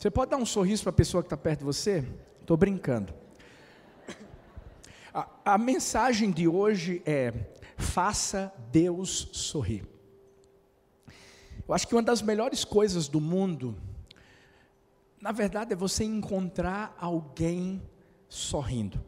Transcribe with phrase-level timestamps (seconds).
[0.00, 2.02] Você pode dar um sorriso para a pessoa que está perto de você?
[2.40, 3.12] Estou brincando.
[5.12, 7.34] A, a mensagem de hoje é:
[7.76, 9.86] faça Deus sorrir.
[11.68, 13.76] Eu acho que uma das melhores coisas do mundo,
[15.20, 17.82] na verdade, é você encontrar alguém
[18.26, 19.04] sorrindo.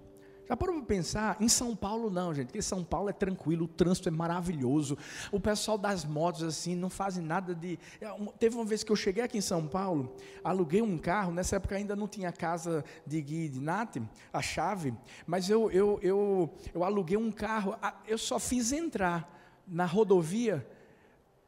[0.56, 1.36] Parou para pensar?
[1.40, 4.96] Em São Paulo não, gente, porque São Paulo é tranquilo, o trânsito é maravilhoso,
[5.30, 7.78] o pessoal das motos assim não fazem nada de...
[8.00, 8.08] É,
[8.38, 11.76] teve uma vez que eu cheguei aqui em São Paulo, aluguei um carro, nessa época
[11.76, 13.96] ainda não tinha casa de Gui de Nath,
[14.32, 14.94] a chave,
[15.26, 17.76] mas eu, eu, eu, eu aluguei um carro,
[18.06, 19.28] eu só fiz entrar
[19.66, 20.66] na rodovia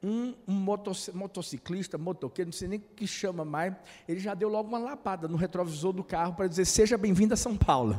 [0.03, 0.55] um, um
[1.15, 3.75] motociclista, motoqueiro, não sei nem o que chama mais,
[4.07, 7.37] ele já deu logo uma lapada no retrovisor do carro para dizer, seja bem-vindo a
[7.37, 7.99] São Paulo.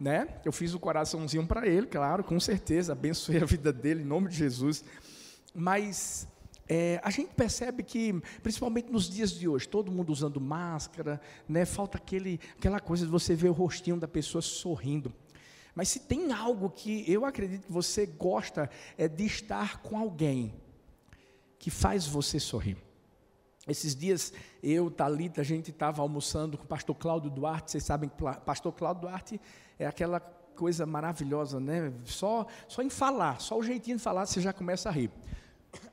[0.00, 0.28] Né?
[0.44, 4.28] Eu fiz o coraçãozinho para ele, claro, com certeza, abençoei a vida dele em nome
[4.28, 4.84] de Jesus.
[5.54, 6.26] Mas
[6.68, 11.64] é, a gente percebe que, principalmente nos dias de hoje, todo mundo usando máscara, né?
[11.64, 15.12] Falta aquele, aquela coisa de você ver o rostinho da pessoa sorrindo.
[15.74, 20.54] Mas se tem algo que eu acredito que você gosta é de estar com alguém
[21.58, 22.76] que faz você sorrir.
[23.66, 27.70] Esses dias, eu, Talita, a gente estava almoçando com o pastor Cláudio Duarte.
[27.70, 29.40] Vocês sabem que pastor Cláudio Duarte
[29.78, 31.92] é aquela coisa maravilhosa, né?
[32.04, 35.10] Só, só em falar, só o jeitinho de falar, você já começa a rir.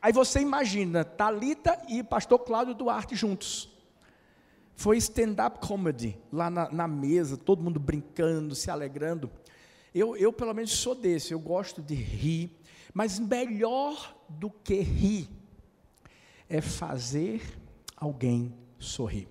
[0.01, 3.69] Aí você imagina Talita e pastor Cláudio Duarte juntos.
[4.75, 9.29] Foi stand-up comedy lá na, na, mesa, todo mundo brincando, se alegrando.
[9.93, 12.51] Eu, eu, pelo menos, sou desse, eu gosto de rir,
[12.93, 15.29] mas melhor do que rir
[16.47, 17.58] é fazer
[17.99, 19.27] alguém sorrir.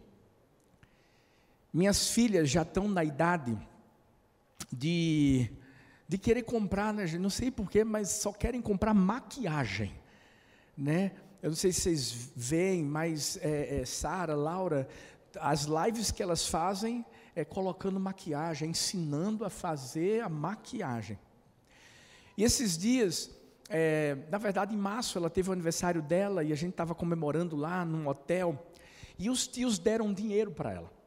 [1.72, 3.56] Minhas filhas já estão na idade
[4.72, 5.50] de,
[6.06, 9.94] de querer comprar, né, não sei porquê, mas só querem comprar maquiagem,
[10.77, 11.12] né?
[11.41, 14.88] Eu não sei se vocês veem, mas é, é, Sara, Laura,
[15.41, 21.19] as lives que elas fazem é colocando maquiagem, ensinando a fazer a maquiagem.
[22.37, 23.31] E esses dias
[23.68, 27.56] é, na verdade, em março ela teve o aniversário dela e a gente estava comemorando
[27.56, 28.66] lá num hotel.
[29.18, 30.98] E os tios deram dinheiro para ela.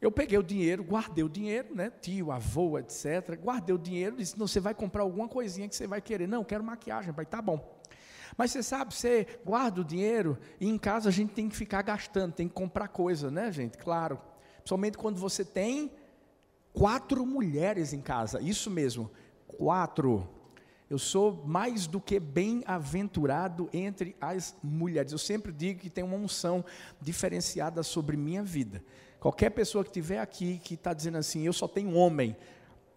[0.00, 1.90] Eu peguei o dinheiro, guardei o dinheiro, né?
[1.90, 3.38] Tio, avô, etc.
[3.38, 6.26] Guardei o dinheiro, disse: não, você vai comprar alguma coisinha que você vai querer.
[6.26, 7.78] Não, quero maquiagem, pai, tá bom.
[8.36, 11.82] Mas você sabe, você guarda o dinheiro e em casa a gente tem que ficar
[11.82, 13.76] gastando, tem que comprar coisa, né, gente?
[13.76, 14.18] Claro.
[14.56, 15.92] Principalmente quando você tem
[16.72, 18.40] quatro mulheres em casa.
[18.40, 19.10] Isso mesmo,
[19.46, 20.26] quatro.
[20.90, 25.12] Eu sou mais do que bem-aventurado entre as mulheres.
[25.12, 26.64] Eu sempre digo que tem uma unção
[27.00, 28.82] diferenciada sobre minha vida.
[29.20, 32.36] Qualquer pessoa que estiver aqui que está dizendo assim, eu só tenho homem,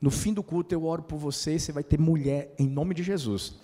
[0.01, 3.03] no fim do culto eu oro por você, você vai ter mulher em nome de
[3.03, 3.57] Jesus.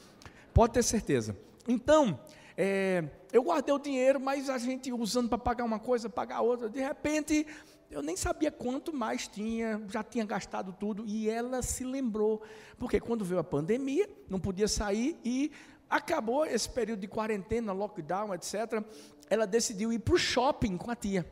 [0.54, 1.36] Pode ter certeza.
[1.68, 2.20] Então,
[2.56, 3.04] é,
[3.34, 6.80] eu guardei o dinheiro, mas a gente usando para pagar uma coisa, pagar outra, de
[6.80, 7.48] repente
[7.90, 12.42] eu nem sabia quanto mais tinha, já tinha gastado tudo, e ela se lembrou,
[12.78, 15.52] porque quando veio a pandemia, não podia sair, e
[15.90, 18.84] acabou esse período de quarentena, lockdown, etc.,
[19.30, 21.30] ela decidiu ir para o shopping com a tia.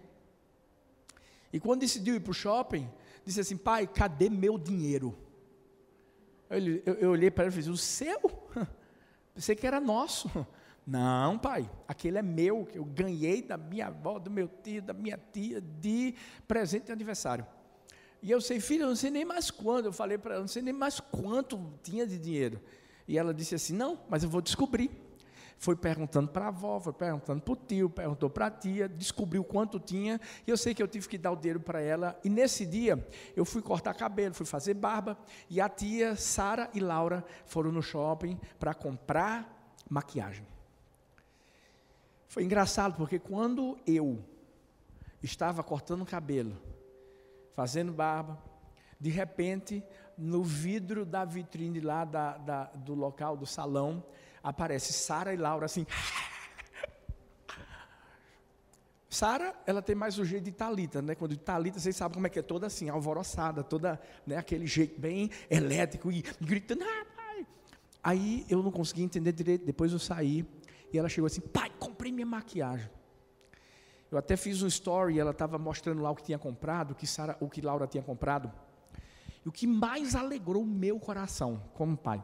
[1.54, 2.90] E quando decidiu ir para o shopping,
[3.24, 5.16] disse assim, pai, cadê meu dinheiro?
[6.50, 8.20] Eu, eu, eu olhei para ela e disse, o seu?
[9.34, 10.30] Pensei que era nosso.
[10.88, 14.94] Não, pai, aquele é meu, que eu ganhei da minha avó, do meu tio, da
[14.94, 16.16] minha tia, de
[16.48, 17.46] presente de aniversário.
[18.24, 19.88] E eu sei, filha, eu não sei nem mais quando.
[19.88, 22.62] Eu falei para ela, não sei nem mais quanto tinha de dinheiro.
[23.06, 24.90] E ela disse assim: não, mas eu vou descobrir.
[25.60, 29.44] Foi perguntando para a avó, foi perguntando para o tio, perguntou para a tia, descobriu
[29.44, 30.22] quanto tinha.
[30.46, 32.18] E eu sei que eu tive que dar o dinheiro para ela.
[32.24, 33.06] E nesse dia,
[33.36, 35.18] eu fui cortar cabelo, fui fazer barba.
[35.50, 40.46] E a tia, Sara e Laura foram no shopping para comprar maquiagem.
[42.28, 44.24] Foi engraçado, porque quando eu
[45.24, 46.56] estava cortando o cabelo,
[47.54, 48.38] fazendo barba,
[49.00, 49.84] de repente,
[50.18, 54.04] no vidro da vitrine lá da, da, do local, do salão,
[54.44, 55.88] aparece Sara e Laura assim.
[59.10, 61.16] Sara, ela tem mais o jeito de Talita, né?
[61.16, 65.00] Quando Talita, vocês sabem como é que é toda assim, alvoroçada, toda, né, aquele jeito
[65.00, 67.06] bem elétrico e, gritando, ah.
[68.04, 70.46] Aí eu não consegui entender direito, depois eu saí
[70.92, 72.90] e ela chegou assim: pai, comprei minha maquiagem.
[74.10, 77.06] Eu até fiz um story, ela estava mostrando lá o que tinha comprado, o que,
[77.06, 78.52] Sarah, o que Laura tinha comprado.
[79.46, 82.24] E o que mais alegrou o meu coração, como pai,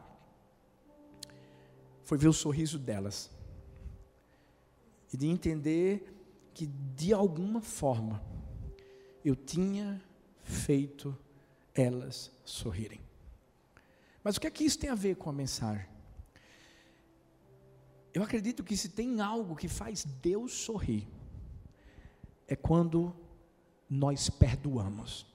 [2.02, 3.30] foi ver o sorriso delas.
[5.12, 6.12] E de entender
[6.54, 8.22] que, de alguma forma,
[9.24, 10.02] eu tinha
[10.42, 11.16] feito
[11.74, 13.00] elas sorrirem.
[14.22, 15.93] Mas o que é que isso tem a ver com a mensagem?
[18.14, 21.08] Eu acredito que se tem algo que faz Deus sorrir,
[22.46, 23.12] é quando
[23.90, 25.26] nós perdoamos.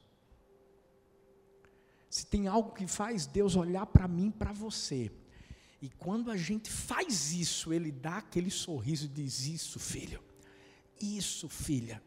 [2.09, 5.11] Se tem algo que faz Deus olhar para mim, para você,
[5.81, 10.23] e quando a gente faz isso, Ele dá aquele sorriso e diz: Isso, filho,
[11.01, 12.01] isso, filha,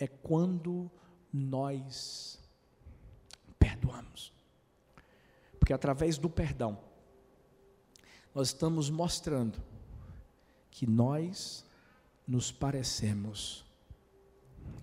[0.00, 0.90] é quando
[1.32, 2.40] nós
[3.56, 4.32] perdoamos.
[5.60, 6.76] Porque através do perdão,
[8.34, 9.75] nós estamos mostrando
[10.76, 11.64] que nós
[12.28, 13.64] nos parecemos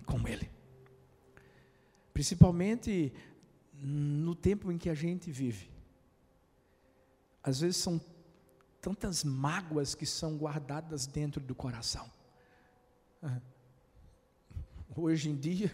[0.04, 0.50] com Ele.
[2.12, 3.12] Principalmente
[3.72, 5.70] no tempo em que a gente vive.
[7.40, 8.00] Às vezes são
[8.80, 12.10] tantas mágoas que são guardadas dentro do coração.
[14.96, 15.72] Hoje em dia,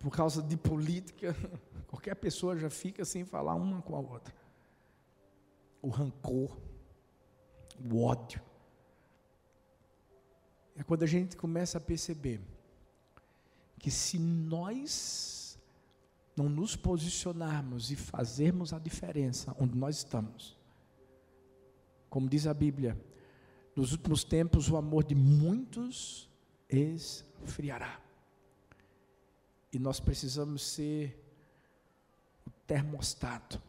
[0.00, 1.36] por causa de política,
[1.86, 4.34] qualquer pessoa já fica sem falar uma com a outra.
[5.80, 6.58] O rancor,
[7.78, 8.42] o ódio.
[10.76, 12.40] É quando a gente começa a perceber
[13.78, 15.58] que se nós
[16.36, 20.56] não nos posicionarmos e fazermos a diferença onde nós estamos,
[22.10, 22.98] como diz a Bíblia,
[23.76, 26.28] nos últimos tempos o amor de muitos
[26.68, 28.00] esfriará.
[29.72, 31.20] E nós precisamos ser
[32.46, 33.60] o termostato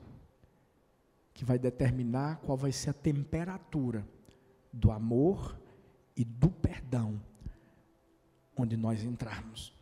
[1.33, 4.07] que vai determinar qual vai ser a temperatura
[4.71, 5.59] do amor
[6.15, 7.21] e do perdão
[8.55, 9.73] onde nós entrarmos.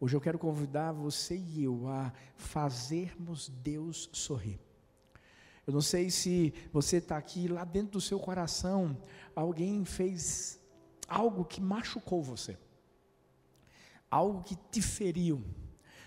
[0.00, 4.60] Hoje eu quero convidar você e eu a fazermos Deus sorrir.
[5.66, 8.96] Eu não sei se você está aqui, lá dentro do seu coração,
[9.34, 10.58] alguém fez
[11.06, 12.56] algo que machucou você,
[14.10, 15.44] algo que te feriu.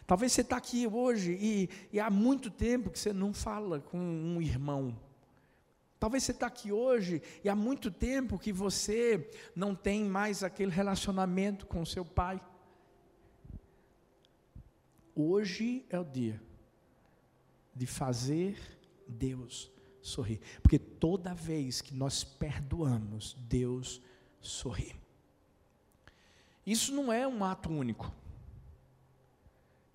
[0.07, 3.99] Talvez você está aqui hoje e, e há muito tempo que você não fala com
[3.99, 4.97] um irmão.
[6.01, 10.71] Talvez você está aqui hoje e há muito tempo que você não tem mais aquele
[10.71, 12.41] relacionamento com seu pai.
[15.13, 16.41] Hoje é o dia
[17.75, 18.57] de fazer
[19.07, 19.71] Deus
[20.01, 24.01] sorrir, porque toda vez que nós perdoamos, Deus
[24.39, 24.95] sorri.
[26.65, 28.11] Isso não é um ato único,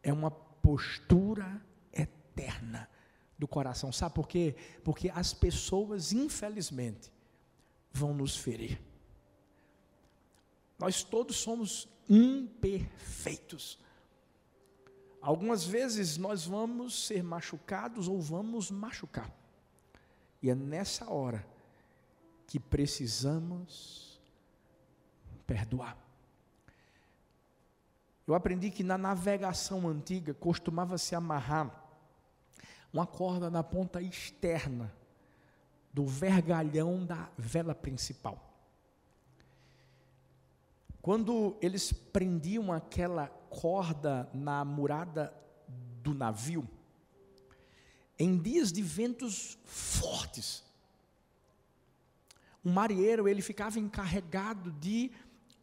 [0.05, 1.61] é uma postura
[1.93, 2.89] eterna
[3.39, 3.93] do coração.
[3.93, 4.55] Sabe por quê?
[4.83, 7.13] Porque as pessoas, infelizmente,
[7.93, 8.81] vão nos ferir.
[10.79, 13.79] Nós todos somos imperfeitos.
[15.21, 19.31] Algumas vezes nós vamos ser machucados ou vamos machucar.
[20.43, 21.45] E é nessa hora
[22.47, 24.21] que precisamos
[25.47, 25.97] perdoar.
[28.27, 31.86] Eu aprendi que na navegação antiga costumava se amarrar
[32.93, 34.93] uma corda na ponta externa
[35.93, 38.43] do vergalhão da vela principal.
[41.01, 45.33] Quando eles prendiam aquela corda na murada
[46.03, 46.69] do navio,
[48.19, 50.65] em dias de ventos fortes,
[52.65, 55.13] o marinheiro ele ficava encarregado de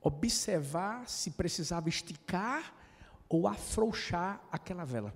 [0.01, 2.73] observar se precisava esticar
[3.27, 5.13] ou afrouxar aquela vela.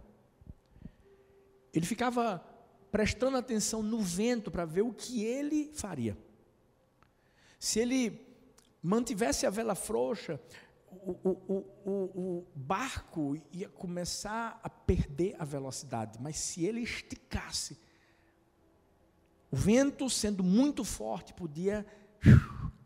[1.74, 2.44] Ele ficava
[2.92, 6.18] prestando atenção no vento para ver o que ele faria.
[7.60, 8.26] Se ele
[8.82, 10.40] mantivesse a vela frouxa,
[10.90, 17.78] o, o, o, o, barco ia começar a perder a velocidade, mas se ele esticasse,
[19.52, 21.86] o vento sendo muito forte podia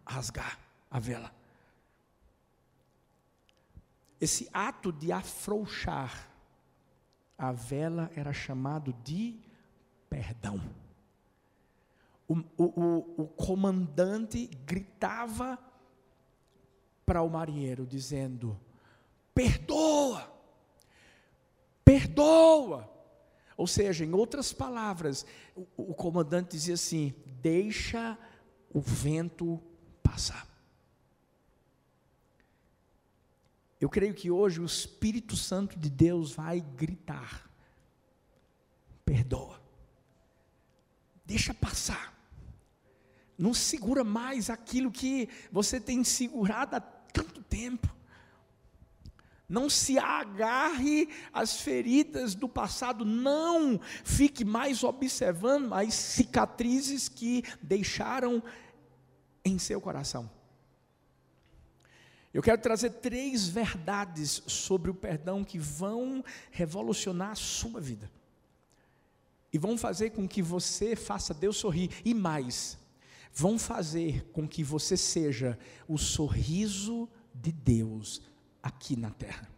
[0.06, 0.60] rasgar
[0.90, 1.34] a vela.
[4.20, 6.31] Esse ato de afrouxar
[7.42, 9.36] a vela era chamado de
[10.08, 10.62] perdão.
[12.28, 15.58] O, o, o, comandante gritava
[17.04, 18.58] para o marinheiro, dizendo:
[19.34, 20.32] perdoa,
[21.84, 22.88] perdoa.
[23.58, 28.16] Ou seja, em outras palavras, o, o comandante dizia assim: deixa
[28.72, 29.60] o vento
[30.04, 30.48] passar.
[33.82, 37.50] Eu creio que hoje o Espírito Santo de Deus vai gritar:
[39.04, 39.60] perdoa,
[41.26, 42.16] deixa passar,
[43.36, 47.90] não segura mais aquilo que você tem segurado há tanto tempo.
[49.50, 58.42] Não se agarre às feridas do passado, não fique mais observando as cicatrizes que deixaram
[59.44, 60.30] em seu coração.
[62.34, 68.10] Eu quero trazer três verdades sobre o perdão que vão revolucionar a sua vida.
[69.52, 71.90] E vão fazer com que você faça Deus sorrir.
[72.06, 72.78] E mais,
[73.34, 78.22] vão fazer com que você seja o sorriso de Deus
[78.64, 79.50] aqui na terra.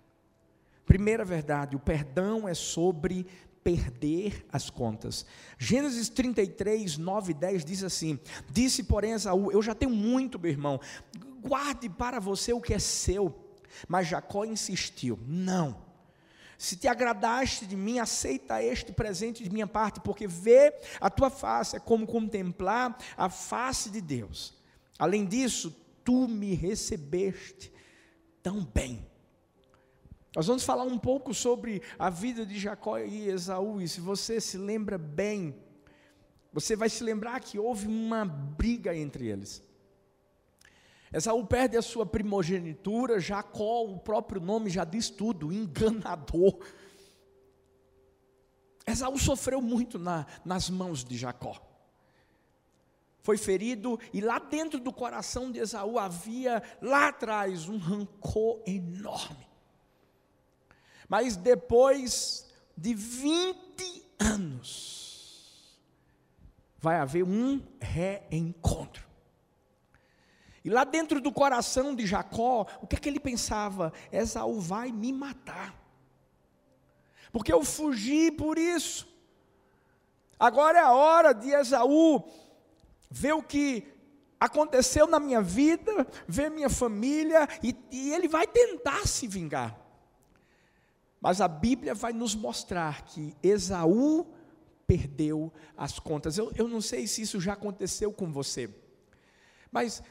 [0.85, 3.25] Primeira verdade, o perdão é sobre
[3.63, 5.25] perder as contas.
[5.57, 8.19] Gênesis 33, 9 e 10 diz assim:
[8.51, 10.79] Disse, porém, Esaú: Eu já tenho muito, meu irmão,
[11.43, 13.33] guarde para você o que é seu.
[13.87, 15.83] Mas Jacó insistiu: Não.
[16.57, 21.29] Se te agradaste de mim, aceita este presente de minha parte, porque ver a tua
[21.29, 24.53] face é como contemplar a face de Deus.
[24.97, 27.73] Além disso, tu me recebeste
[28.41, 29.05] tão bem.
[30.35, 34.39] Nós vamos falar um pouco sobre a vida de Jacó e Esaú, e se você
[34.39, 35.55] se lembra bem,
[36.51, 39.63] você vai se lembrar que houve uma briga entre eles.
[41.13, 46.57] Esaú perde a sua primogenitura, Jacó, o próprio nome já diz tudo, enganador.
[48.85, 51.61] Esaú sofreu muito na, nas mãos de Jacó.
[53.21, 59.47] Foi ferido, e lá dentro do coração de Esaú havia, lá atrás, um rancor enorme.
[61.07, 65.79] Mas depois de 20 anos,
[66.79, 69.12] vai haver um reencontro.
[70.63, 73.91] E lá dentro do coração de Jacó, o que é que ele pensava?
[74.11, 75.75] Esaú vai me matar.
[77.31, 79.07] Porque eu fugi por isso.
[80.39, 82.23] Agora é a hora de Esaú
[83.09, 83.87] ver o que
[84.39, 89.79] aconteceu na minha vida, ver minha família, e, e ele vai tentar se vingar.
[91.19, 94.27] Mas a Bíblia vai nos mostrar que Esaú
[94.85, 96.37] perdeu as contas.
[96.37, 98.69] Eu, eu não sei se isso já aconteceu com você,
[99.71, 100.03] mas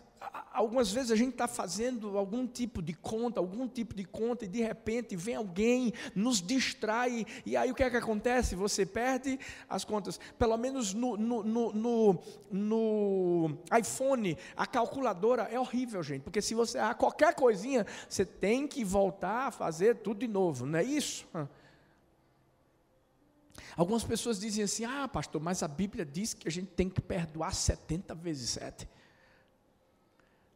[0.53, 4.49] algumas vezes a gente está fazendo algum tipo de conta, algum tipo de conta, e
[4.49, 8.55] de repente vem alguém, nos distrai, e aí o que é que acontece?
[8.55, 9.39] Você perde
[9.69, 10.21] as contas.
[10.39, 12.19] Pelo menos no, no, no,
[12.51, 18.67] no, iPhone, a calculadora é horrível, gente, porque se você errar qualquer coisinha, você tem
[18.67, 21.27] que voltar a fazer tudo de novo, não é isso?
[23.77, 27.01] Algumas pessoas dizem assim: ah, pastor, mas a Bíblia diz que a gente tem que
[27.01, 28.87] perdoar 70 vezes 7.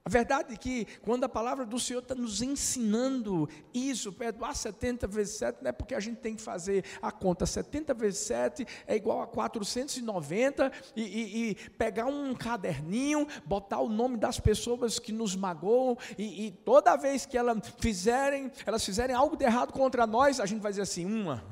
[0.06, 5.04] A verdade é que quando a palavra do Senhor está nos ensinando isso, perdoar 70
[5.08, 7.44] vezes 7, não é porque a gente tem que fazer a conta.
[7.44, 13.88] 70 vezes 7 é igual a 490 e, e, e pegar um caderninho, botar o
[13.88, 19.16] nome das pessoas que nos magoam e, e toda vez que elas fizerem, elas fizerem
[19.16, 21.42] algo de errado contra nós, a gente vai dizer assim, uma,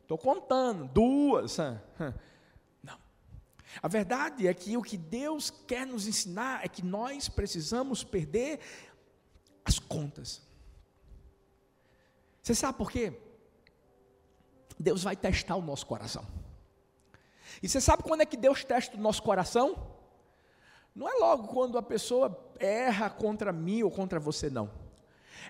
[0.00, 1.58] estou contando, duas,
[3.82, 8.60] a verdade é que o que Deus quer nos ensinar é que nós precisamos perder
[9.64, 10.42] as contas.
[12.42, 13.12] Você sabe por quê?
[14.78, 16.26] Deus vai testar o nosso coração.
[17.62, 19.96] E você sabe quando é que Deus testa o nosso coração?
[20.94, 24.70] Não é logo quando a pessoa erra contra mim ou contra você, não.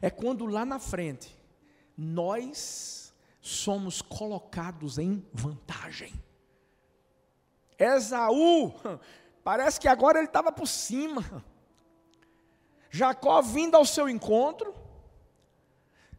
[0.00, 1.38] É quando lá na frente
[1.97, 6.12] nós somos colocados em vantagem.
[7.78, 8.75] Esaú,
[9.44, 11.44] parece que agora ele estava por cima.
[12.90, 14.75] Jacó vindo ao seu encontro,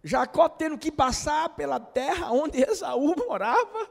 [0.04, 3.90] Jacó tendo que passar pela terra onde Esaú morava.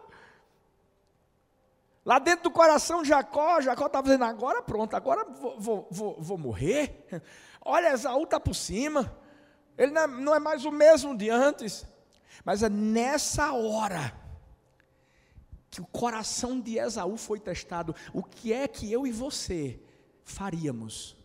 [2.05, 6.17] Lá dentro do coração de Jacó, Jacó estava dizendo: agora pronto, agora vou, vou, vou,
[6.19, 7.07] vou morrer.
[7.61, 9.15] Olha, Esaú está por cima,
[9.77, 11.87] ele não é, não é mais o mesmo de antes.
[12.45, 14.28] Mas é nessa hora
[15.71, 17.95] que o coração de Esaú foi testado.
[18.13, 19.81] O que é que eu e você
[20.25, 21.17] faríamos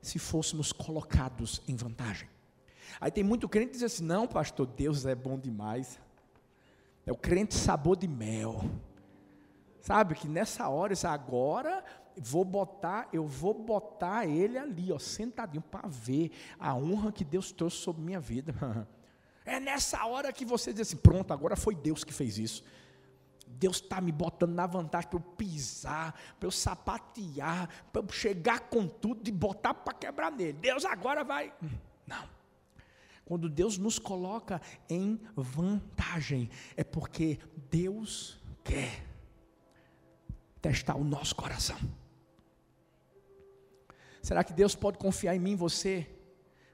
[0.00, 2.28] se fôssemos colocados em vantagem?
[3.00, 6.00] Aí tem muito crente que diz assim: não, pastor, Deus é bom demais.
[7.06, 8.62] É o crente sabor de mel.
[9.80, 11.82] Sabe que nessa hora, agora
[12.20, 17.52] vou botar, eu vou botar ele ali, ó, sentadinho para ver a honra que Deus
[17.52, 18.54] trouxe sobre minha vida.
[19.46, 22.62] É nessa hora que você diz assim: pronto, agora foi Deus que fez isso.
[23.58, 28.60] Deus está me botando na vantagem para eu pisar, para eu sapatear, para eu chegar
[28.60, 30.52] com tudo e botar para quebrar nele.
[30.52, 31.52] Deus agora vai.
[32.06, 32.28] Não.
[33.24, 37.38] Quando Deus nos coloca em vantagem, é porque
[37.68, 39.04] Deus quer
[40.62, 41.78] testar o nosso coração.
[44.22, 46.08] Será que Deus pode confiar em mim você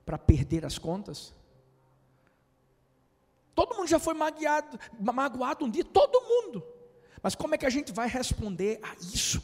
[0.04, 1.34] para perder as contas?
[3.54, 6.73] Todo mundo já foi magoado, magoado um dia, todo mundo.
[7.24, 9.42] Mas como é que a gente vai responder a isso?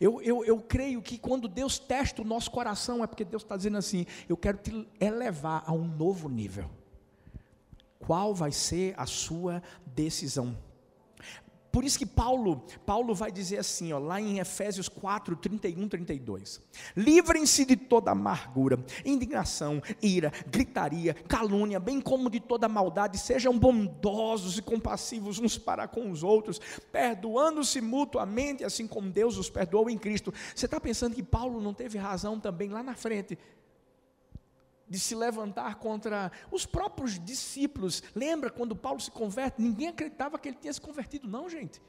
[0.00, 3.56] Eu, eu, eu creio que quando Deus testa o nosso coração, é porque Deus está
[3.56, 6.68] dizendo assim: eu quero te elevar a um novo nível.
[8.00, 10.58] Qual vai ser a sua decisão?
[11.78, 16.60] Por isso que Paulo, Paulo vai dizer assim, ó, lá em Efésios 4, 31, 32.
[16.96, 24.58] Livrem-se de toda amargura, indignação, ira, gritaria, calúnia, bem como de toda maldade, sejam bondosos
[24.58, 29.96] e compassivos uns para com os outros, perdoando-se mutuamente, assim como Deus os perdoou em
[29.96, 30.34] Cristo.
[30.52, 33.38] Você está pensando que Paulo não teve razão também lá na frente?
[34.88, 38.02] De se levantar contra os próprios discípulos.
[38.14, 39.60] Lembra quando Paulo se converte?
[39.60, 41.80] Ninguém acreditava que ele tinha se convertido, não, gente.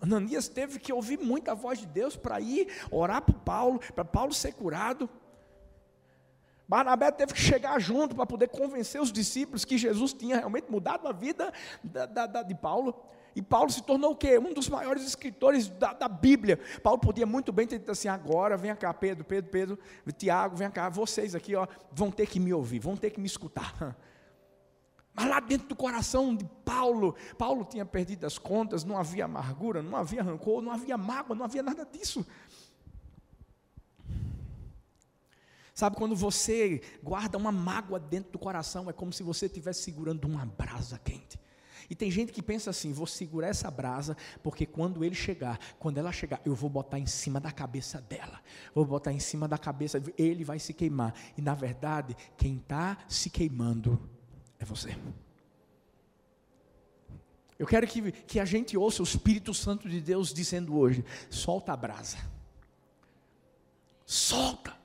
[0.00, 4.32] Ananias teve que ouvir muita voz de Deus para ir orar para Paulo, para Paulo
[4.32, 5.08] ser curado.
[6.66, 11.08] Barnabé teve que chegar junto para poder convencer os discípulos que Jesus tinha realmente mudado
[11.08, 12.94] a vida da, da, da, de Paulo.
[13.34, 14.38] E Paulo se tornou o quê?
[14.38, 16.58] Um dos maiores escritores da, da, Bíblia.
[16.82, 19.78] Paulo podia muito bem ter dito assim: agora vem cá, Pedro, Pedro, Pedro,
[20.16, 23.26] Tiago, vem cá, vocês aqui ó, vão ter que me ouvir, vão ter que me
[23.26, 23.74] escutar.
[25.14, 29.82] Mas lá dentro do coração de Paulo, Paulo tinha perdido as contas, não havia amargura,
[29.82, 32.24] não havia rancor, não havia mágoa, não havia nada disso.
[35.74, 40.26] Sabe, quando você guarda uma mágoa dentro do coração, é como se você estivesse segurando
[40.26, 41.38] uma brasa quente.
[41.90, 45.98] E tem gente que pensa assim: vou segurar essa brasa, porque quando ele chegar, quando
[45.98, 48.40] ela chegar, eu vou botar em cima da cabeça dela,
[48.72, 51.12] vou botar em cima da cabeça, ele vai se queimar.
[51.36, 54.00] E na verdade, quem está se queimando
[54.60, 54.96] é você.
[57.58, 61.72] Eu quero que, que a gente ouça o Espírito Santo de Deus dizendo hoje: solta
[61.72, 62.18] a brasa,
[64.06, 64.78] solta,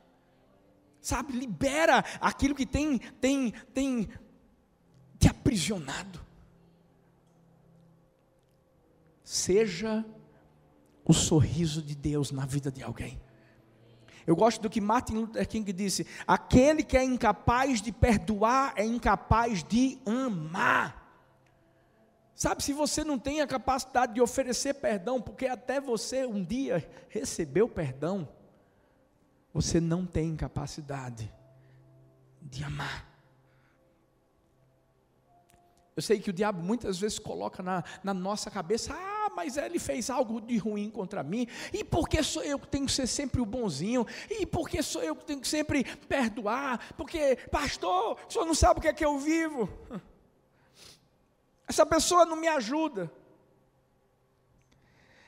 [1.00, 4.10] sabe, libera aquilo que tem, tem, tem
[5.20, 6.25] te aprisionado.
[9.36, 10.06] Seja
[11.04, 13.22] o sorriso de Deus na vida de alguém.
[14.26, 18.86] Eu gosto do que Martin Luther King disse: aquele que é incapaz de perdoar é
[18.86, 21.04] incapaz de amar.
[22.34, 26.90] Sabe, se você não tem a capacidade de oferecer perdão, porque até você um dia
[27.10, 28.30] recebeu perdão,
[29.54, 31.30] você não tem capacidade
[32.42, 33.06] de amar.
[35.94, 39.78] Eu sei que o diabo muitas vezes coloca na, na nossa cabeça, ah, mas ele
[39.78, 43.42] fez algo de ruim contra mim, e porque sou eu que tenho que ser sempre
[43.42, 48.46] o bonzinho, e porque sou eu que tenho que sempre perdoar, porque, pastor, o senhor
[48.46, 49.70] não sabe o que é que eu vivo,
[51.68, 53.12] essa pessoa não me ajuda.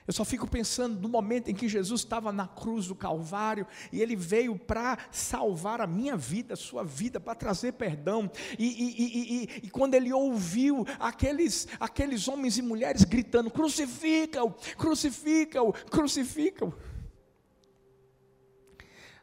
[0.08, 4.02] Eu só fico pensando no momento em que Jesus estava na cruz do Calvário e
[4.02, 8.32] ele veio para salvar a minha vida, a sua vida, para trazer perdão.
[8.58, 15.74] E, e, e, e, quando ele ouviu aqueles, aqueles homens e mulheres gritando: crucifica-o, crucifica-o,
[15.74, 16.74] crucifica-o.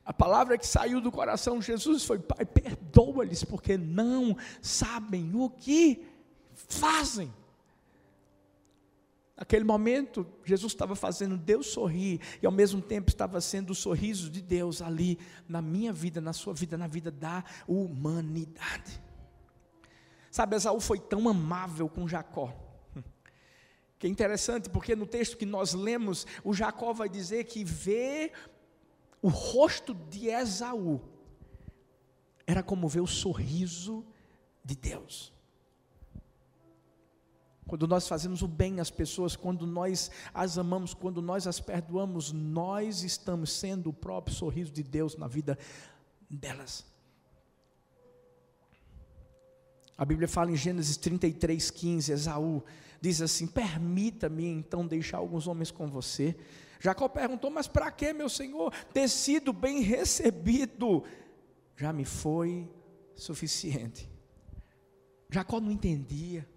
[0.04, 5.48] A palavra que saiu do coração de Jesus foi: Pai, perdoa-lhes, porque não sabem o
[5.48, 6.04] que
[6.68, 7.32] fazem.
[9.36, 14.30] Naquele momento, Jesus estava fazendo Deus sorrir e ao mesmo tempo estava sendo o sorriso
[14.30, 15.18] de Deus ali
[15.48, 19.02] na minha vida, na sua vida, na vida da humanidade.
[20.30, 22.52] Sabe, Esaú foi tão amável com Jacó.
[23.98, 28.32] Que é interessante porque no texto que nós lemos, o Jacó vai dizer que vê
[29.22, 31.00] o rosto de Esaú
[32.46, 34.04] era como ver o sorriso
[34.64, 35.33] de Deus.
[37.66, 42.32] Quando nós fazemos o bem às pessoas, quando nós as amamos, quando nós as perdoamos,
[42.32, 45.58] nós estamos sendo o próprio sorriso de Deus na vida
[46.28, 46.84] delas.
[49.96, 52.62] A Bíblia fala em Gênesis 33, 15, Esaú
[53.00, 56.36] diz assim: Permita-me então deixar alguns homens com você.
[56.80, 58.72] Jacó perguntou: Mas para que, meu senhor?
[58.92, 61.04] Ter sido bem recebido
[61.76, 62.68] já me foi
[63.14, 64.08] suficiente.
[65.30, 66.48] Jacó não entendia.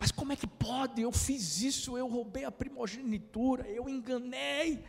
[0.00, 1.02] Mas como é que pode?
[1.02, 4.82] Eu fiz isso, eu roubei a primogenitura, eu enganei.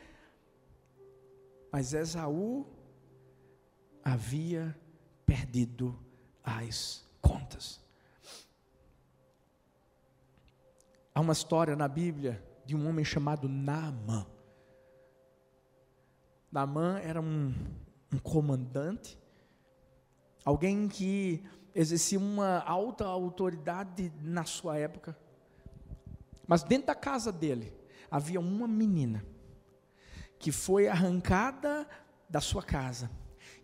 [1.69, 2.65] Mas Esaú
[4.02, 4.74] havia
[5.26, 6.00] perdido
[6.41, 7.82] as contas.
[11.13, 14.26] Há uma história na Bíblia de um homem chamado Naamã.
[16.50, 17.54] Naamã era um,
[18.13, 19.17] um comandante,
[20.45, 25.17] alguém que exercia uma alta autoridade na sua época.
[26.47, 27.73] Mas dentro da casa dele
[28.10, 29.25] havia uma menina
[30.38, 31.88] que foi arrancada
[32.29, 33.10] da sua casa,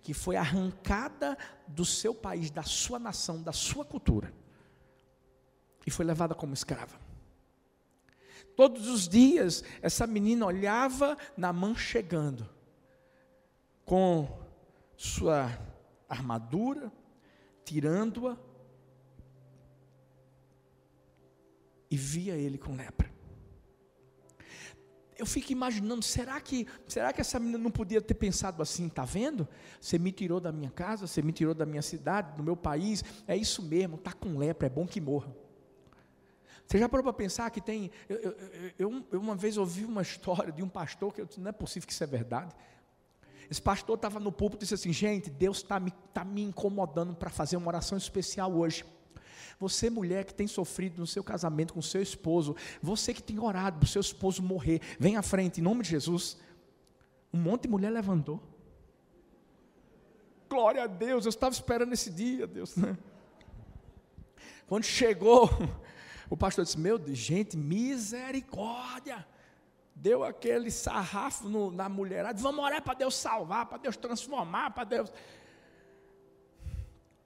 [0.02, 4.32] que foi arrancada do seu país, da sua nação, da sua cultura,
[5.86, 7.00] e foi levada como escrava.
[8.56, 12.48] Todos os dias, essa menina olhava na mão chegando,
[13.86, 14.28] com
[14.96, 15.52] sua
[16.10, 16.92] armadura,
[17.68, 18.38] tirando-a.
[21.90, 23.10] e via ele com lepra.
[25.18, 29.04] Eu fico imaginando, será que, será que essa menina não podia ter pensado assim, tá
[29.04, 29.48] vendo?
[29.82, 33.04] Você me tirou da minha casa, você me tirou da minha cidade, do meu país,
[33.28, 35.36] é isso mesmo, tá com lepra, é bom que morra.
[36.68, 37.90] Você já parou para pensar que tem.
[38.08, 38.32] Eu, eu,
[38.78, 41.54] eu, eu, uma vez ouvi uma história de um pastor que eu disse, não é
[41.54, 42.54] possível que isso é verdade.
[43.50, 47.16] Esse pastor estava no púlpito e disse assim: gente, Deus está me, tá me incomodando
[47.16, 48.84] para fazer uma oração especial hoje.
[49.60, 53.80] Você, mulher que tem sofrido no seu casamento com seu esposo, você que tem orado
[53.80, 56.38] para o seu esposo morrer, vem à frente, em nome de Jesus.
[57.34, 58.42] Um monte de mulher levantou.
[60.50, 62.76] Glória a Deus, eu estava esperando esse dia, Deus.
[62.76, 62.98] Né?
[64.68, 65.50] Quando chegou,
[66.30, 69.26] o pastor disse: Meu Deus, gente, misericórdia.
[70.00, 72.40] Deu aquele sarrafo no, na mulherada.
[72.40, 75.12] Vamos orar para Deus salvar, para Deus transformar, para Deus.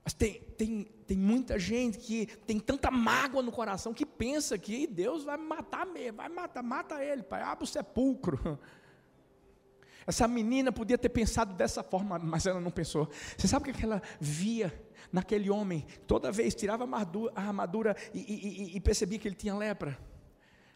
[0.03, 4.87] Mas tem, tem, tem muita gente que tem tanta mágoa no coração que pensa que
[4.87, 8.57] Deus vai matar mesmo, vai matar, mata ele, pai, abre o sepulcro.
[10.07, 13.09] Essa menina podia ter pensado dessa forma, mas ela não pensou.
[13.37, 14.73] Você sabe o que ela via
[15.11, 15.85] naquele homem?
[16.07, 19.99] Toda vez tirava a armadura e, e, e percebia que ele tinha lepra.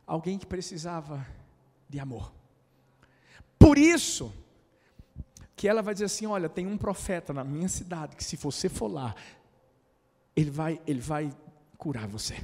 [0.06, 1.26] Alguém que precisava
[1.90, 2.34] de amor.
[3.58, 4.34] Por isso,
[5.56, 8.70] que ela vai dizer assim: olha, tem um profeta na minha cidade que se você
[8.70, 9.16] for lá,
[10.36, 11.32] ele vai, ele vai
[11.78, 12.36] curar você.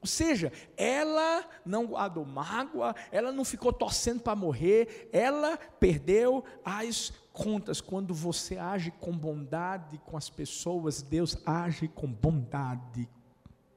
[0.00, 7.12] Ou seja, ela não guardou mágoa, ela não ficou torcendo para morrer, ela perdeu as
[7.32, 7.80] contas.
[7.80, 13.08] Quando você age com bondade com as pessoas, Deus age com bondade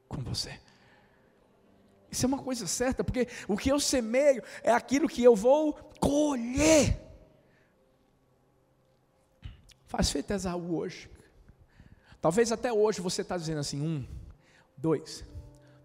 [0.07, 0.59] com você.
[2.15, 5.73] Isso é uma coisa certa, porque o que eu semeio é aquilo que eu vou
[5.99, 6.97] colher.
[9.86, 11.12] Faz feito Esaú hoje.
[12.21, 14.08] Talvez até hoje você está dizendo assim: um,
[14.78, 15.25] dois,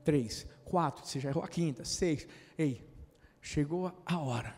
[0.05, 2.29] três, quatro, você já errou a quinta, seis.
[2.57, 2.89] Ei,
[3.43, 4.55] chegou a hora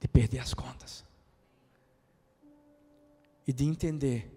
[0.00, 1.04] de perder as contas.
[3.46, 4.34] E de entender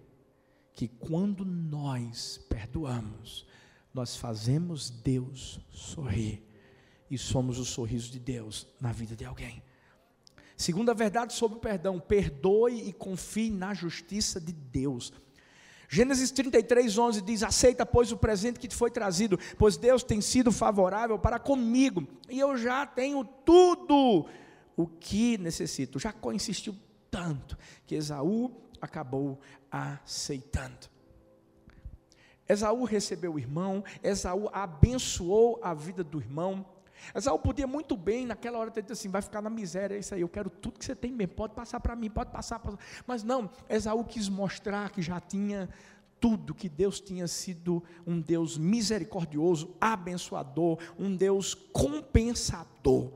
[0.74, 3.46] que quando nós perdoamos,
[3.94, 6.42] nós fazemos Deus sorrir.
[7.08, 9.62] E somos o sorriso de Deus na vida de alguém.
[10.56, 15.12] Segunda verdade sobre o perdão: perdoe e confie na justiça de Deus.
[15.88, 20.20] Gênesis 33, 11 diz: Aceita, pois, o presente que te foi trazido, pois Deus tem
[20.20, 24.26] sido favorável para comigo, e eu já tenho tudo
[24.76, 26.00] o que necessito.
[26.00, 26.74] Jacó insistiu
[27.10, 29.38] tanto que Esaú acabou
[29.70, 30.93] aceitando.
[32.48, 36.66] Esaú recebeu o irmão, Esaú abençoou a vida do irmão,
[37.14, 40.14] Esaú podia muito bem, naquela hora, ter dito assim: vai ficar na miséria, é isso
[40.14, 42.58] aí, eu quero tudo que você tem mesmo, pode passar para mim, pode passar.
[42.58, 42.76] Pra...
[43.06, 45.68] Mas não, Esaú quis mostrar que já tinha
[46.20, 53.12] tudo, que Deus tinha sido um Deus misericordioso, abençoador, um Deus compensador.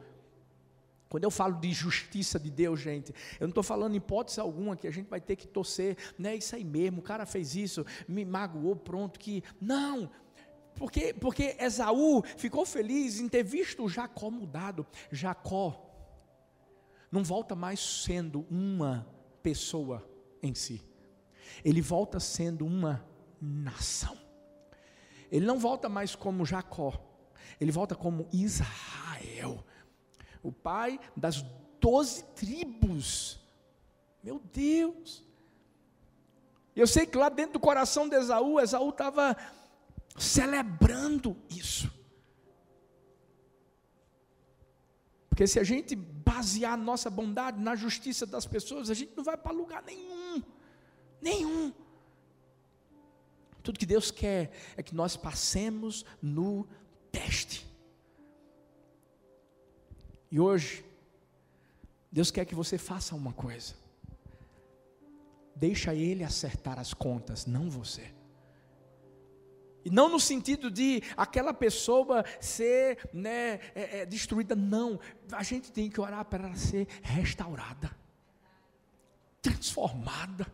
[1.08, 4.76] Quando eu falo de justiça de Deus, gente, eu não estou falando em hipótese alguma
[4.76, 7.54] que a gente vai ter que torcer, não é isso aí mesmo, o cara fez
[7.54, 9.42] isso, me magoou, pronto, que.
[9.60, 10.10] Não,
[10.74, 14.86] porque, porque Esaú ficou feliz em ter visto Jacó mudado.
[15.10, 15.84] Jacó
[17.10, 19.06] não volta mais sendo uma
[19.42, 20.08] pessoa
[20.42, 20.82] em si,
[21.64, 23.04] ele volta sendo uma
[23.40, 24.16] nação.
[25.30, 26.92] Ele não volta mais como Jacó,
[27.60, 29.64] ele volta como Israel,
[30.42, 31.44] o pai das
[31.80, 33.38] doze tribos.
[34.22, 35.24] Meu Deus!
[36.74, 39.36] Eu sei que lá dentro do coração de Esaú, Esaú estava
[40.16, 41.90] celebrando isso.
[45.28, 49.36] Porque se a gente basear nossa bondade na justiça das pessoas, a gente não vai
[49.36, 50.42] para lugar nenhum.
[51.20, 51.72] Nenhum.
[53.62, 56.66] Tudo que Deus quer é que nós passemos no
[57.12, 57.67] teste.
[60.30, 60.84] E hoje,
[62.10, 63.74] Deus quer que você faça uma coisa.
[65.54, 68.12] Deixa Ele acertar as contas, não você.
[69.84, 75.00] E não no sentido de aquela pessoa ser né, é, é, destruída, não.
[75.32, 77.90] A gente tem que orar para ela ser restaurada,
[79.40, 80.46] transformada.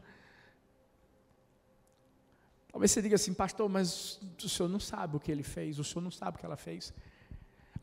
[2.70, 5.84] Talvez você diga assim, pastor, mas o senhor não sabe o que ele fez, o
[5.84, 6.92] senhor não sabe o que ela fez.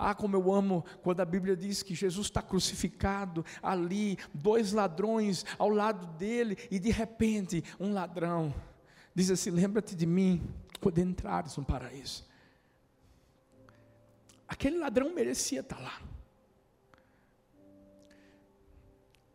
[0.03, 5.45] Ah, como eu amo quando a Bíblia diz que Jesus está crucificado ali, dois ladrões
[5.59, 8.51] ao lado dele, e de repente um ladrão
[9.13, 10.41] diz assim: Lembra-te de mim
[10.79, 12.25] quando entrares no paraíso.
[14.47, 16.01] Aquele ladrão merecia estar lá.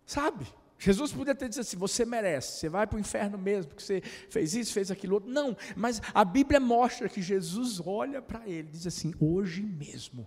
[0.05, 0.52] Sabe?
[0.81, 4.00] Jesus podia ter dito assim: você merece, você vai para o inferno mesmo, porque você
[4.00, 5.31] fez isso, fez aquilo outro.
[5.31, 10.26] Não, mas a Bíblia mostra que Jesus olha para ele e diz assim: hoje mesmo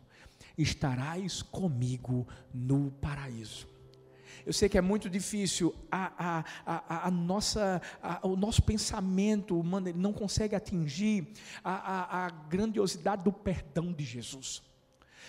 [0.61, 3.67] estarás comigo no paraíso.
[4.45, 7.81] Eu sei que é muito difícil, a, a, a, a nossa,
[8.23, 11.27] o nosso pensamento humano não consegue atingir
[11.63, 14.63] a, a grandiosidade do perdão de Jesus.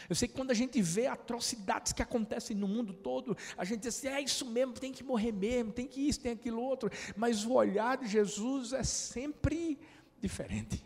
[0.09, 3.81] Eu sei que quando a gente vê atrocidades que acontecem no mundo todo, a gente
[3.81, 6.91] diz assim: é isso mesmo, tem que morrer mesmo, tem que isso, tem aquilo outro.
[7.17, 9.79] Mas o olhar de Jesus é sempre
[10.21, 10.83] diferente.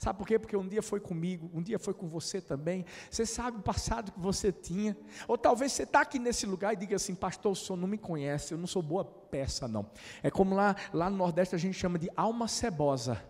[0.00, 0.38] Sabe por quê?
[0.38, 2.86] Porque um dia foi comigo, um dia foi com você também.
[3.10, 4.96] Você sabe o passado que você tinha.
[5.28, 7.98] Ou talvez você está aqui nesse lugar e diga assim, pastor, o senhor não me
[7.98, 9.90] conhece, eu não sou boa peça, não.
[10.22, 13.22] É como lá, lá no Nordeste a gente chama de alma cebosa.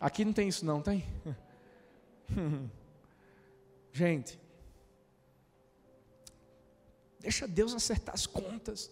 [0.00, 1.04] Aqui não tem isso, não, tem?
[3.92, 4.40] gente,
[7.18, 8.90] deixa Deus acertar as contas.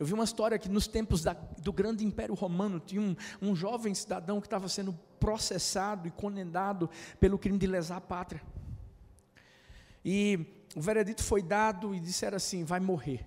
[0.00, 3.54] Eu vi uma história que nos tempos da, do grande império romano tinha um, um
[3.54, 6.88] jovem cidadão que estava sendo processado e condenado
[7.20, 8.42] pelo crime de lesar a pátria.
[10.02, 13.26] E o veredito foi dado e disseram assim: vai morrer.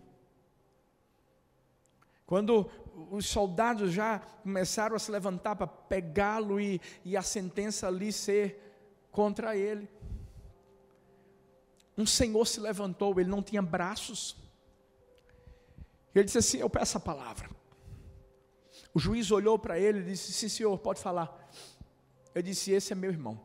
[2.26, 2.68] Quando
[3.12, 9.08] os soldados já começaram a se levantar para pegá-lo e, e a sentença ali ser
[9.12, 9.88] contra ele,
[11.96, 14.43] um senhor se levantou, ele não tinha braços,
[16.20, 17.50] ele disse assim: Eu peço a palavra.
[18.94, 21.52] O juiz olhou para ele e disse: Sim, senhor, pode falar.
[22.34, 23.40] Eu disse: Esse é meu irmão.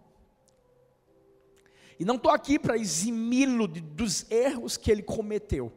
[1.98, 5.72] E não estou aqui para eximi-lo dos erros que ele cometeu.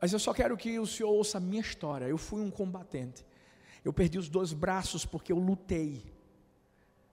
[0.00, 2.06] Mas eu só quero que o senhor ouça a minha história.
[2.06, 3.24] Eu fui um combatente.
[3.84, 6.12] Eu perdi os dois braços porque eu lutei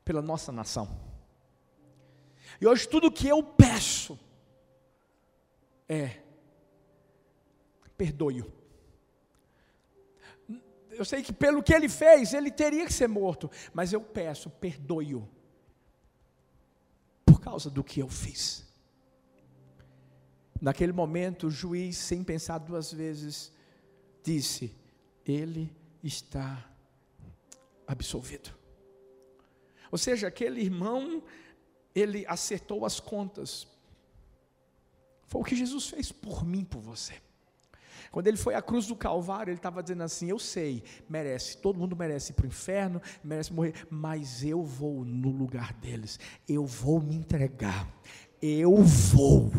[0.04, 1.00] pela nossa nação.
[2.60, 4.20] E hoje tudo que eu peço
[5.88, 6.22] é
[7.98, 8.52] perdoe-o.
[10.92, 14.50] Eu sei que pelo que ele fez, ele teria que ser morto, mas eu peço,
[14.50, 15.28] perdoe-o.
[17.26, 18.66] Por causa do que eu fiz.
[20.60, 23.52] Naquele momento, o juiz, sem pensar duas vezes,
[24.24, 24.76] disse:
[25.24, 25.72] Ele
[26.04, 26.68] está
[27.86, 28.50] absolvido.
[29.92, 31.24] Ou seja, aquele irmão,
[31.94, 33.68] ele acertou as contas.
[35.28, 37.22] Foi o que Jesus fez por mim, por você.
[38.12, 41.80] Quando ele foi à cruz do Calvário, ele estava dizendo assim: Eu sei, merece, todo
[41.80, 46.66] mundo merece ir para o inferno, merece morrer, mas eu vou no lugar deles, eu
[46.66, 47.88] vou me entregar,
[48.42, 49.52] eu vou.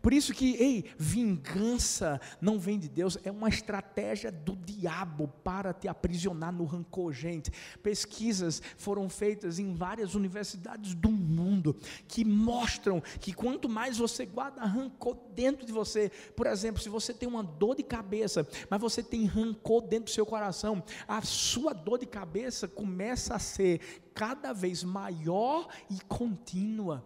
[0.00, 5.72] Por isso que, ei, vingança não vem de Deus, é uma estratégia do diabo para
[5.72, 7.50] te aprisionar no rancor, gente.
[7.82, 14.64] Pesquisas foram feitas em várias universidades do mundo que mostram que quanto mais você guarda
[14.64, 19.02] rancor dentro de você, por exemplo, se você tem uma dor de cabeça, mas você
[19.02, 23.80] tem rancor dentro do seu coração, a sua dor de cabeça começa a ser
[24.14, 27.04] cada vez maior e contínua.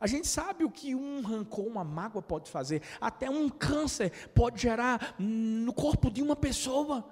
[0.00, 2.82] A gente sabe o que um rancor, uma mágoa pode fazer.
[3.00, 7.04] Até um câncer pode gerar no corpo de uma pessoa.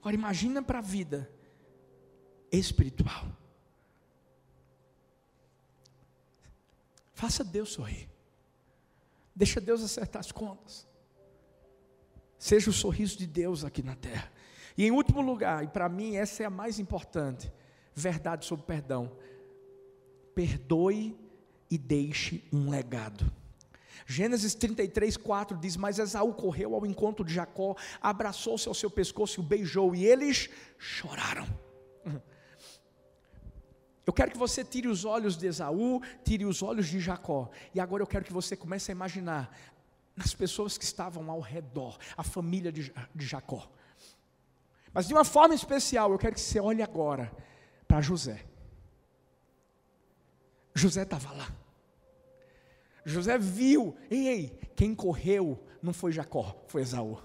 [0.00, 1.30] Agora imagina para a vida
[2.50, 3.26] espiritual.
[7.12, 8.08] Faça Deus sorrir.
[9.36, 10.86] Deixa Deus acertar as contas.
[12.38, 14.32] Seja o sorriso de Deus aqui na terra.
[14.76, 17.52] E em último lugar, e para mim essa é a mais importante,
[17.94, 19.16] verdade sobre perdão
[20.34, 21.16] perdoe
[21.70, 23.30] e deixe um legado.
[24.06, 29.40] Gênesis 33, 4 diz: Mas Esaú correu ao encontro de Jacó, abraçou-se ao seu pescoço
[29.40, 31.46] e o beijou, e eles choraram.
[34.06, 37.80] Eu quero que você tire os olhos de Esaú, tire os olhos de Jacó, e
[37.80, 39.56] agora eu quero que você comece a imaginar
[40.14, 43.66] nas pessoas que estavam ao redor, a família de, de Jacó.
[44.92, 47.32] Mas de uma forma especial, eu quero que você olhe agora
[47.88, 48.44] para José.
[50.74, 51.54] José estava lá.
[53.04, 57.18] José viu, ei, ei, quem correu não foi Jacó, foi Esaú.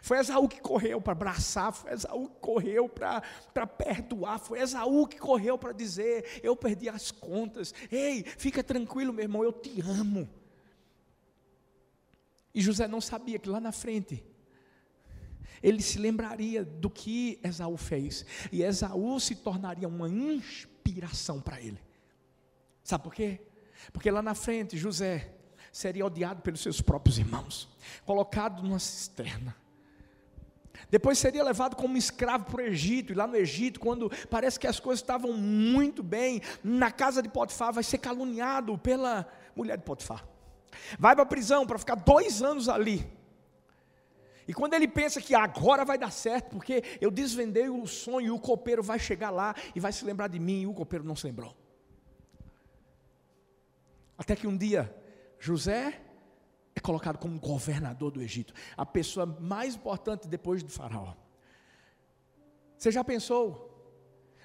[0.00, 5.18] Foi Esaú que correu para abraçar, foi Esaú que correu para perdoar, foi Esaú que
[5.18, 7.74] correu para dizer: Eu perdi as contas.
[7.90, 10.28] Ei, fica tranquilo, meu irmão, eu te amo.
[12.54, 14.24] E José não sabia que lá na frente,
[15.62, 21.80] ele se lembraria do que Esaú fez, e Esaú se tornaria uma inspiração para ele.
[22.92, 23.40] Sabe por quê?
[23.90, 25.32] Porque lá na frente José
[25.72, 27.66] seria odiado pelos seus próprios irmãos,
[28.04, 29.56] colocado numa cisterna,
[30.90, 34.66] Depois seria levado como escravo para o Egito, e lá no Egito, quando parece que
[34.66, 39.26] as coisas estavam muito bem, na casa de Potifar, vai ser caluniado pela
[39.56, 40.28] mulher de Potifar.
[40.98, 43.10] Vai para a prisão para ficar dois anos ali.
[44.46, 48.30] E quando ele pensa que agora vai dar certo, porque eu desvendei o sonho, e
[48.30, 51.16] o copeiro vai chegar lá e vai se lembrar de mim, e o copeiro não
[51.16, 51.61] se lembrou.
[54.22, 54.94] Até que um dia,
[55.36, 56.00] José
[56.76, 61.14] é colocado como governador do Egito, a pessoa mais importante depois do faraó.
[62.78, 63.68] Você já pensou?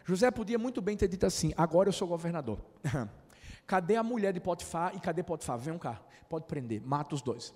[0.04, 2.60] José podia muito bem ter dito assim: agora eu sou governador.
[3.68, 5.60] cadê a mulher de Potifar e cadê Potifar?
[5.60, 7.54] Vem cá, pode prender, mata os dois.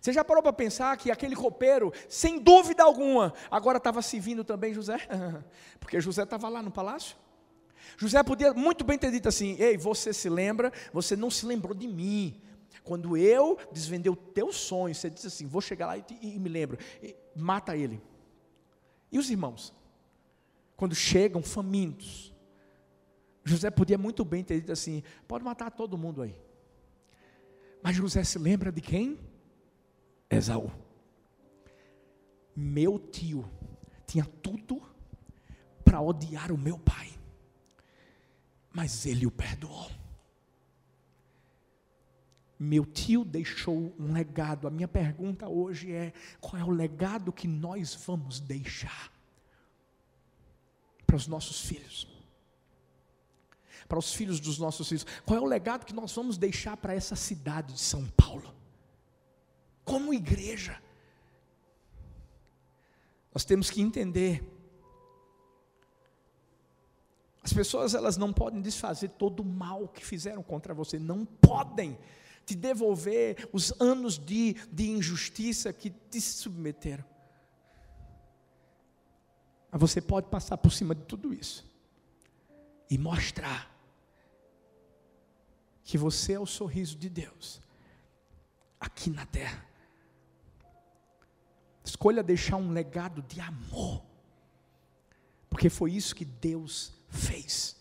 [0.00, 4.72] Você já parou para pensar que aquele copeiro, sem dúvida alguma, agora estava servindo também
[4.72, 4.98] José?
[5.80, 7.16] Porque José estava lá no palácio.
[7.96, 10.72] José podia muito bem ter dito assim: Ei, você se lembra?
[10.92, 12.40] Você não se lembrou de mim.
[12.82, 16.38] Quando eu desvendei o teu sonho, você disse assim: vou chegar lá e, e, e
[16.38, 16.78] me lembro.
[17.02, 18.00] E, mata ele.
[19.10, 19.72] E os irmãos?
[20.76, 22.34] Quando chegam famintos,
[23.44, 26.36] José podia muito bem ter dito assim: pode matar todo mundo aí.
[27.82, 29.18] Mas José se lembra de quem?
[30.28, 30.70] Esaú.
[32.56, 33.48] Meu tio
[34.06, 34.80] tinha tudo
[35.84, 37.10] para odiar o meu pai,
[38.74, 39.88] mas ele o perdoou.
[42.58, 44.66] Meu tio deixou um legado.
[44.66, 49.12] A minha pergunta hoje é: qual é o legado que nós vamos deixar
[51.06, 52.08] para os nossos filhos?
[53.88, 55.06] Para os filhos dos nossos filhos.
[55.24, 58.52] Qual é o legado que nós vamos deixar para essa cidade de São Paulo?
[59.84, 60.80] Como igreja.
[63.32, 64.53] Nós temos que entender
[67.44, 71.98] as pessoas elas não podem desfazer todo o mal que fizeram contra você, não podem
[72.46, 77.04] te devolver os anos de, de injustiça que te submeteram.
[79.70, 81.70] Mas você pode passar por cima de tudo isso
[82.88, 83.70] e mostrar
[85.82, 87.60] que você é o sorriso de Deus
[88.80, 89.66] aqui na terra.
[91.84, 94.02] Escolha deixar um legado de amor,
[95.50, 97.76] porque foi isso que Deus fez.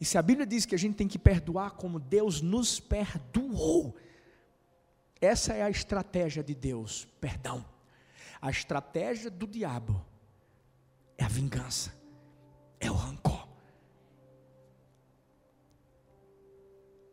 [0.00, 3.96] E se a Bíblia diz que a gente tem que perdoar como Deus nos perdoou,
[5.20, 7.64] essa é a estratégia de Deus, perdão.
[8.40, 10.02] A estratégia do diabo
[11.18, 11.92] é a vingança,
[12.78, 13.46] é o rancor.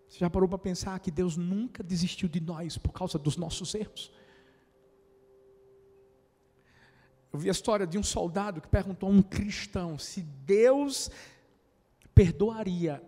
[0.08, 3.76] Você já parou para pensar que Deus nunca desistiu de nós por causa dos nossos
[3.76, 4.12] erros?
[7.32, 11.12] Eu vi a história de um soldado que perguntou a um cristão se Deus
[12.18, 13.00] perdoaria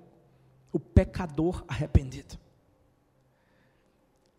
[0.71, 2.37] o pecador arrependido.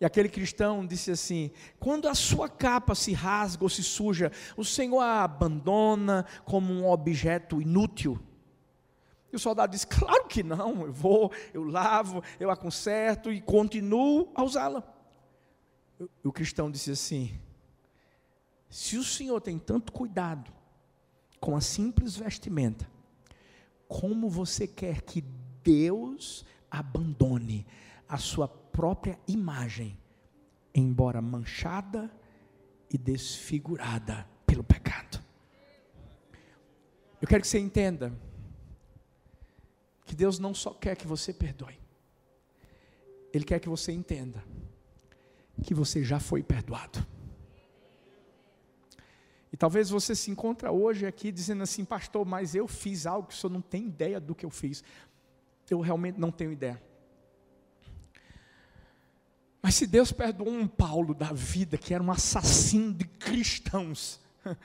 [0.00, 4.64] E aquele cristão disse assim: quando a sua capa se rasga ou se suja, o
[4.64, 8.16] Senhor a abandona como um objeto inútil.
[9.32, 13.40] E o soldado disse: claro que não, eu vou, eu lavo, eu a conserto e
[13.40, 14.84] continuo a usá-la.
[16.22, 17.40] O cristão disse assim:
[18.68, 20.52] se o Senhor tem tanto cuidado
[21.40, 22.88] com a simples vestimenta,
[23.90, 25.20] como você quer que
[25.64, 27.66] Deus abandone
[28.08, 29.98] a sua própria imagem,
[30.72, 32.08] embora manchada
[32.88, 35.20] e desfigurada pelo pecado.
[37.20, 38.16] Eu quero que você entenda
[40.04, 41.76] que Deus não só quer que você perdoe,
[43.34, 44.44] Ele quer que você entenda
[45.64, 47.04] que você já foi perdoado.
[49.52, 53.34] E talvez você se encontra hoje aqui dizendo assim, pastor, mas eu fiz algo que
[53.34, 54.84] o senhor não tem ideia do que eu fiz.
[55.68, 56.80] Eu realmente não tenho ideia.
[59.62, 64.20] Mas se Deus perdoou um Paulo da vida, que era um assassino de cristãos,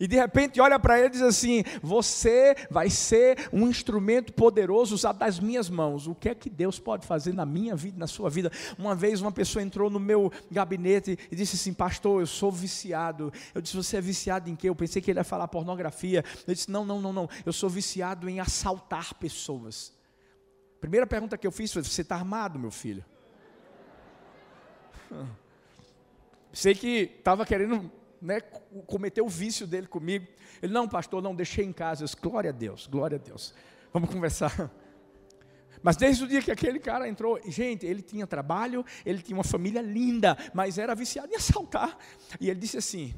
[0.00, 4.94] e de repente olha para ele e diz assim: Você vai ser um instrumento poderoso
[4.94, 6.06] usado das minhas mãos.
[6.06, 8.50] O que é que Deus pode fazer na minha vida, na sua vida?
[8.78, 13.30] Uma vez uma pessoa entrou no meu gabinete e disse assim: Pastor, eu sou viciado.
[13.54, 14.70] Eu disse: Você é viciado em quê?
[14.70, 16.24] Eu pensei que ele ia falar pornografia.
[16.46, 17.28] Eu disse: Não, não, não, não.
[17.44, 19.92] Eu sou viciado em assaltar pessoas.
[20.80, 23.04] Primeira pergunta que eu fiz foi: Você está armado, meu filho?
[26.54, 28.40] Sei que estava querendo né,
[28.86, 30.26] cometeu o vício dele comigo.
[30.62, 32.02] Ele, não, pastor, não, deixei em casa.
[32.02, 33.54] Eu disse, glória a Deus, glória a Deus.
[33.92, 34.70] Vamos conversar.
[35.82, 39.44] Mas desde o dia que aquele cara entrou, gente, ele tinha trabalho, ele tinha uma
[39.44, 41.96] família linda, mas era viciado em assaltar.
[42.38, 43.14] E ele disse assim: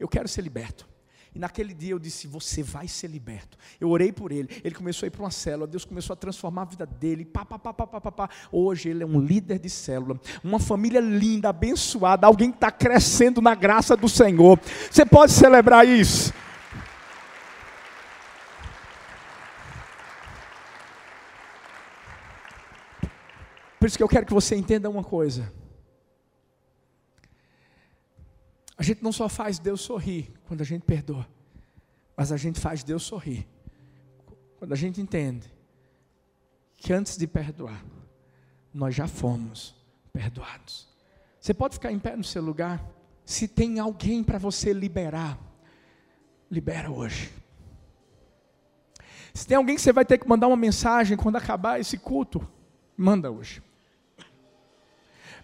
[0.00, 0.88] Eu quero ser liberto.
[1.36, 3.58] E naquele dia eu disse: Você vai ser liberto.
[3.78, 4.48] Eu orei por ele.
[4.64, 5.66] Ele começou a ir para uma célula.
[5.66, 7.26] Deus começou a transformar a vida dele.
[7.26, 10.18] Pá, pá, pá, pá, pá, pá, Hoje ele é um líder de célula.
[10.42, 12.26] Uma família linda, abençoada.
[12.26, 14.58] Alguém que está crescendo na graça do Senhor.
[14.90, 16.32] Você pode celebrar isso.
[23.78, 25.52] Por isso que eu quero que você entenda uma coisa.
[28.76, 31.26] A gente não só faz Deus sorrir quando a gente perdoa,
[32.16, 33.46] mas a gente faz Deus sorrir
[34.58, 35.52] quando a gente entende
[36.76, 37.84] que antes de perdoar,
[38.72, 39.74] nós já fomos
[40.12, 40.88] perdoados.
[41.40, 42.84] Você pode ficar em pé no seu lugar?
[43.24, 45.38] Se tem alguém para você liberar,
[46.50, 47.32] libera hoje.
[49.32, 52.46] Se tem alguém que você vai ter que mandar uma mensagem quando acabar esse culto,
[52.96, 53.62] manda hoje.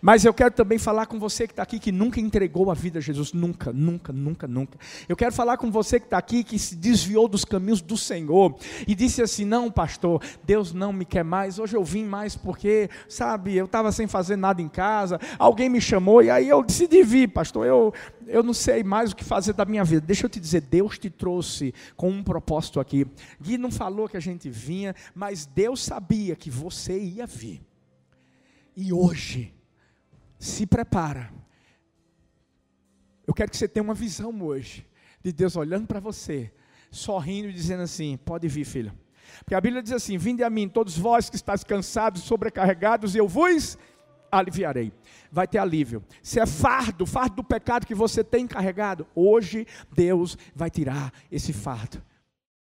[0.05, 2.99] Mas eu quero também falar com você que está aqui que nunca entregou a vida
[2.99, 4.77] a Jesus, nunca, nunca, nunca, nunca.
[5.09, 8.59] Eu quero falar com você que está aqui que se desviou dos caminhos do Senhor
[8.85, 11.61] e disse assim: não, pastor, Deus não me quer mais.
[11.61, 15.81] Hoje eu vim mais porque, sabe, eu estava sem fazer nada em casa, alguém me
[15.81, 17.65] chamou e aí eu decidi vir, pastor.
[17.65, 17.95] Eu,
[18.27, 20.05] eu não sei mais o que fazer da minha vida.
[20.05, 23.07] Deixa eu te dizer, Deus te trouxe com um propósito aqui.
[23.41, 27.63] Gui não falou que a gente vinha, mas Deus sabia que você ia vir.
[28.77, 29.55] E hoje,
[30.43, 31.33] se prepara.
[33.25, 34.85] Eu quero que você tenha uma visão hoje
[35.23, 36.53] de Deus olhando para você,
[36.91, 38.93] sorrindo e dizendo assim: pode vir, filho.
[39.39, 43.19] Porque a Bíblia diz assim: Vinde a mim, todos vós que estáis cansados, sobrecarregados, e
[43.19, 43.79] eu vos
[44.33, 44.93] aliviarei.
[45.31, 46.03] Vai ter alívio.
[46.21, 49.65] Se é fardo, fardo do pecado que você tem carregado, hoje
[49.95, 52.03] Deus vai tirar esse fardo.